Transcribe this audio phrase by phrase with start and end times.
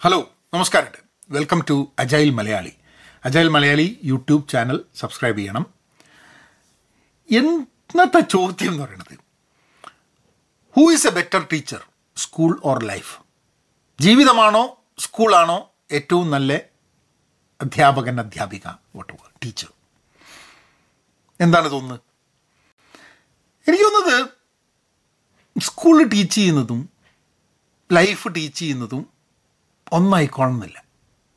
[0.00, 0.18] Hello
[0.54, 0.92] നമസ്കാരം.
[1.34, 2.70] Welcome to agile Malayali
[3.24, 5.64] agile Malayali YouTube channel subscribe ചെയ്യണം.
[7.28, 9.16] ഇന്നത്തെ ചോദ്യം എന്ന് പറയുന്നത്
[10.76, 11.82] who is a better teacher
[12.16, 13.12] school or life
[13.98, 14.64] ജീവിതമാണോ
[15.06, 15.58] സ്കൂളാണോ
[15.98, 16.50] ഏറ്റവും നല്ല
[17.60, 19.70] അധ്യാപകൻ അധ്യാപിക വോട്ടുക ടീച്ചർ
[21.40, 22.02] എന്താണ് തോന്നുന്നത്?
[23.66, 24.18] എനിക്ക് തോന്നുന്നത്
[25.68, 26.82] സ്കൂളിൽ ടീച്ച് ചെയ്യുന്നതും
[28.00, 29.04] ലൈഫ് ടീച്ച് ചെയ്യുന്നതും
[29.92, 30.84] ഒന്നായിക്കോണമെന്നില്ല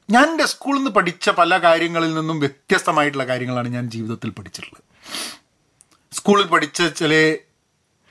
[0.10, 4.84] ഞാൻ എന്റെ സ്കൂളിൽ നിന്ന് പഠിച്ച പല കാര്യങ്ങളിൽ നിന്നും വ്യത്യസ്തമായിട്ടുള്ള കാര്യങ്ങളാണ് ഞാൻ ജീവിതത്തിൽ പഠിച്ചിട്ടുള്ളത്.
[6.12, 7.38] സ്കൂളിൽ പഠിച്ച ചില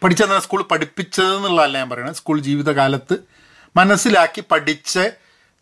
[0.03, 3.19] പഠിച്ചെന്ന സ്കൂൾ പഠിപ്പിച്ചതെന്നുള്ളതല്ല ഞാൻ പറയുന്നത് സ്കൂൾ ജീവിതകാലത്ത്
[3.77, 4.99] മനസ്സിലാക്കി പഠിച്ച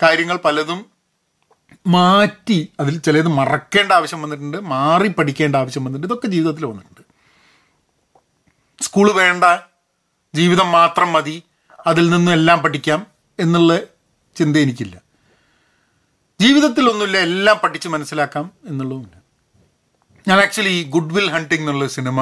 [0.02, 0.86] കാര്യങ്ങൾ പലതും
[1.86, 7.00] മാറ്റി അതിൽ ചിലത് മറക്കേണ്ട ആവശ്യം വന്നിട്ടുണ്ട് മാറി പഠിക്കേണ്ട ആവശ്യം വന്നിട്ടുണ്ട് ഇതൊക്കെ ജീവിതത്തിൽ വന്നിട്ടുണ്ട്.
[8.82, 9.44] സ്കൂൾ വേണ്ട
[10.34, 11.42] ജീവിതം മാത്രം മതി
[11.86, 13.06] അതിൽ നിന്നും എല്ലാം പഠിക്കാം
[13.38, 13.80] എന്നുള്ള
[14.36, 14.96] ചിന്ത എനിക്കില്ല
[16.40, 19.16] ജീവിതത്തിലൊന്നുമില്ല എല്ലാം പഠിച്ച് മനസ്സിലാക്കാം എന്നുള്ളതുമില്ല.
[20.28, 22.20] ഞാൻ ആക്ച്വലി ഈ ഗുഡ് വിൽ ഹണ്ടിങ് എന്നുള്ള സിനിമ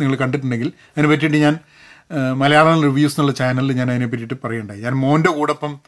[0.00, 1.58] നിങ്ങൾ കണ്ടിട്ടുണ്ടെങ്കിൽ അതിനെ പറ്റിയിട്ട് ഞാൻ
[2.32, 4.80] മലയാളം റിവ്യൂസ് എന്നുള്ള ചാനലിൽ ഞാൻ അതിനെ പറ്റിയിട്ട് പറയുണ്ടായി.
[4.80, 5.80] ഞാൻ മോന്റെ കൂടൊപ്പം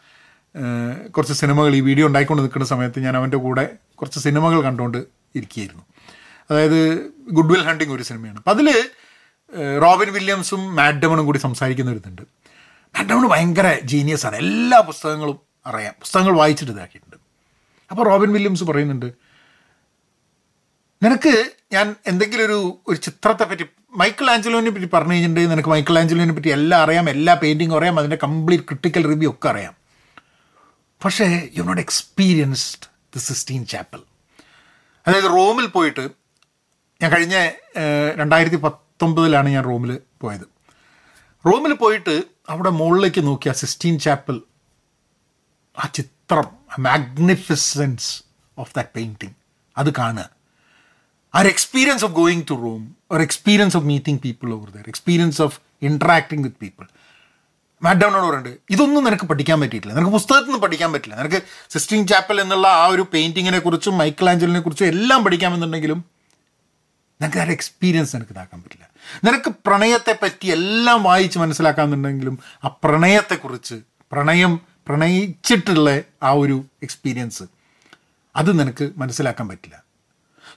[1.09, 4.99] കുറച്ച് സിനിമകൾ ഈ വീഡിയോ ഉണ്ടായിക്കൊണ്ട് നിൽക്കുന്ന സമയത്ത് ഞാൻ അവന്റെ കൂടെ കുറച്ച് സിനിമകൾ കണ്ടുകൊണ്ട്
[5.35, 5.85] ഇരിക്കുകയായിരുന്നു.
[6.51, 6.81] അതായത്
[7.31, 8.39] ഗുഡ് വിൽ ഹണ്ടിങ് ഒരു സിനിമയാണ്.
[8.39, 8.69] അപ്പം അതിൽ
[9.83, 12.23] റോബിൻ വില്യംസും മാഡമണും കൂടി സംസാരിക്കുന്ന ഒരു ഇതുണ്ട്.
[12.97, 14.37] മാഡമണ് ഭയങ്കര ജീനിയസ് ആണ്.
[14.37, 15.95] എല്ലാ പുസ്തകങ്ങളും അറിയാം.
[16.01, 17.17] പുസ്തകങ്ങൾ വായിച്ചിട്ട് ഇതാക്കിയിട്ടുണ്ട്.
[17.91, 19.07] അപ്പോൾ റോബിൻ വില്യംസ് പറയുന്നുണ്ട്
[21.03, 23.65] നിനക്ക് ഞാൻ എന്തെങ്കിലും ഒരു ഒരു ചിത്രത്തെ പറ്റി
[23.97, 27.11] മൈക്കിൾ ആഞ്ചലോനെ പറ്റി പറഞ്ഞു കഴിഞ്ഞിട്ടുണ്ടെങ്കിൽ നിനക്ക് മൈക്കിൾ ആഞ്ചലോനെ പറ്റി എല്ലാം അറിയാം.
[27.11, 27.99] എല്ലാ പെയിന്റിങ്ങും അറിയാം.
[27.99, 29.75] അതിന്റെ കംപ്ലീറ്റ് ക്രിട്ടിക്കൽ റിവ്യൂ ഒക്കെ അറിയാം.
[31.05, 34.01] പക്ഷേ you not experienced the Sistine Chapel
[35.07, 36.09] അതായത് റോമിൽ പോയിട്ട്
[37.03, 37.51] ഞാൻ കഴിഞ്ഞ
[38.17, 40.47] രണ്ടായിരത്തി പത്തൊമ്പതിലാണ് ഞാൻ റോമിൽ പോയത്.
[41.47, 44.41] റോമിൽ പോയിട്ട് അവിടെ മുകളിലേക്ക് നോക്കിയ സിസ്റ്റീൻ ചാപ്പൽ
[45.79, 46.47] ആ ചിത്രം
[46.79, 48.23] മാഗ്നിഫിസൻസ്
[48.59, 49.33] ഓഫ് ദാറ്റ് പെയിന്റിങ്
[49.79, 50.31] അത് കാണുക.
[51.35, 55.43] ആ ഒരു experience of going to room ഒരു experience of meeting people over there experience
[55.43, 56.87] of interacting with people
[57.83, 59.95] മാഡൗണോട് പറയുന്നുണ്ട് ഇതൊന്നും നിനക്ക് പഠിക്കാൻ പറ്റിയിട്ടില്ല.
[59.95, 61.17] നിനക്ക് പുസ്തകത്തിൽ നിന്ന് പഠിക്കാൻ പറ്റില്ല.
[61.17, 66.16] നിനക്ക് സിസ്റ്റീൻ ചാപ്പൽ എന്നുള്ള ആ ഒരു പെയിന്റിങ്ങിനെ കുറിച്ചും മൈക്കിൾ ആഞ്ചലിനെ കുറിച്ചും എല്ലാം പഠിക്കാമെന്നുണ്ടെങ്കിലും
[67.23, 68.89] നിനക്ക് ആ എക്സ്പീരിയൻസ് നിനക്ക് ഇതാക്കാൻ പറ്റില്ല.
[69.25, 73.75] നിനക്ക് പ്രണയത്തെ പറ്റി എല്ലാം വായിച്ച് മനസ്സിലാക്കാമെന്നുണ്ടെങ്കിലും ആ പ്രണയത്തെക്കുറിച്ച്
[74.13, 77.43] പ്രണയം പ്രണയിച്ചിട്ടുള്ള ആ ഒരു എക്സ്പീരിയൻസ്
[78.37, 79.83] അത് നിനക്ക് മനസ്സിലാക്കാൻ പറ്റില്ല.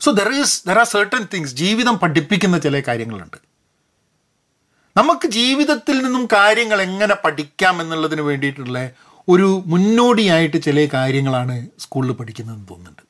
[0.02, 3.38] So there is there are certain things ജീവിതം പഠിപ്പിക്കുന്ന ചില കാര്യങ്ങളുണ്ട്.
[4.98, 8.92] നമുക്ക് ജീവിതത്തിൽ നിന്നും കാര്യങ്ങൾ എങ്ങനെ പഠിക്കാം എന്നുള്ളതിന് വേണ്ടിയിട്ടുള്ള
[9.30, 13.09] ഒരു മുന്നോടിയായിട്ട് ചില കാര്യങ്ങളാണ് സ്കൂളിൽ പഠിക്കുന്നതെന്ന് തോന്നുന്നുണ്ട്.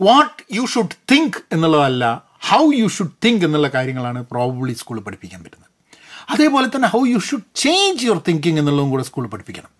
[0.00, 2.04] വാട്ട് യു ഷുഡ് തിങ്ക് എന്നുള്ളതല്ല
[2.50, 5.70] ഹൗ യു ഷുഡ് തിങ്ക് എന്നുള്ള കാര്യങ്ങളാണ് പ്രോബബ്ലി സ്കൂളിൽ പഠിപ്പിക്കാൻ പറ്റുന്നത്.
[6.30, 9.70] അതേപോലെ തന്നെ how you should change your thinking എന്നുള്ളതും കൂടെ സ്കൂളിൽ പഠിപ്പിക്കണം.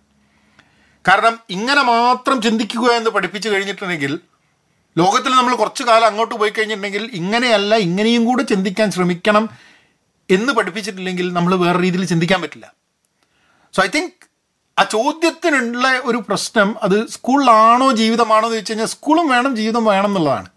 [1.09, 4.21] കാരണം ഇങ്ങനെ മാത്രം ചിന്തിക്കുക എന്ന് പഠിപ്പിച്ചു കഴിഞ്ഞിട്ടുണ്ടെങ്കിൽ
[4.99, 9.49] ലോകത്തിൽ നമ്മൾ കുറച്ച് കാലം അങ്ങോട്ട് പോയി കഴിഞ്ഞിട്ടുണ്ടെങ്കിൽ ഇങ്ങനെയല്ല ഇങ്ങനെയും കൂടെ ചിന്തിക്കാൻ ശ്രമിക്കണം
[10.31, 12.75] എന്ന് പഠിപ്പിച്ചിട്ടില്ലെങ്കിൽ നമ്മൾ വേറെ രീതിയിൽ ചിന്തിക്കാൻ പറ്റില്ല.
[13.75, 14.20] സോ ഐ തിങ്ക്
[14.79, 20.49] ആ ചോദ്യത്തിനുള്ള ഒരു പ്രശ്നം അത് സ്കൂളിലാണോ ജീവിതമാണോ എന്ന് വെച്ച് കഴിഞ്ഞാൽ സ്കൂളും വേണം ജീവിതം വേണം എന്നുള്ളതാണ്.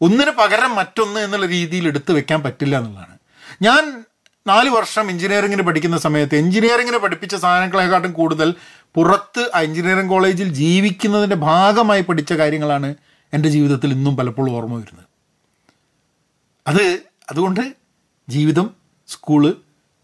[0.00, 3.18] ഒന്നിന് പകരം മറ്റൊന്ന് എന്നുള്ള രീതിയിൽ എടുത്തു വെക്കാൻ പറ്റില്ല എന്നുള്ളതാണ്.
[3.62, 4.04] ഞാൻ
[4.46, 8.54] നാല് വർഷം എഞ്ചിനീയറിങ്ങിന് പഠിക്കുന്ന സമയത്ത് എഞ്ചിനീയറിങ്ങിന് പഠിപ്പിച്ച സാധനങ്ങളെക്കാട്ടും കൂടുതൽ
[8.94, 12.94] പുറത്ത് ആ എഞ്ചിനീയറിംഗ് കോളേജിൽ ജീവിക്കുന്നതിന്റെ ഭാഗമായി പഠിച്ച കാര്യങ്ങളാണ്
[13.32, 15.06] എന്റെ ജീവിതത്തിൽ ഇന്നും പലപ്പോഴും ഓർമ്മ വരുന്നത്.
[16.66, 17.74] അത് അതുകൊണ്ട്
[18.28, 18.70] ജീവിതം
[19.08, 19.54] സ്കൂൾ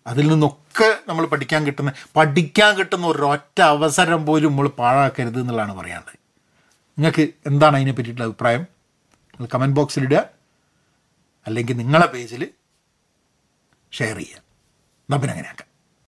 [0.08, 6.18] അതിൽ നിന്നൊക്കെ നമ്മൾ പഠിക്കാൻ കിട്ടുന്ന പഠിക്കാൻ കിട്ടുന്ന ഒരൊറ്റ അവസരം പോലും നമ്മൾ പാഴാക്കരുത് എന്നുള്ളതാണ് പറയാനുള്ളത്.
[6.98, 8.60] നിങ്ങൾക്ക് എന്താണ് അതിനെ പറ്റിയിട്ടുള്ള അഭിപ്രായം?
[9.32, 10.24] നിങ്ങൾ കമന്റ് ബോക്സിലിടുക
[11.46, 12.42] അല്ലെങ്കിൽ നിങ്ങളെ പേജിൽ
[13.92, 14.38] ഷെയർ ചെയ്യുക.
[15.04, 15.67] എന്നാൽ പിന്നെ അങ്ങനെയാക്കാം.